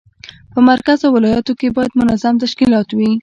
[0.53, 3.11] په مرکز او ولایاتو کې باید منظم تشکیلات وي.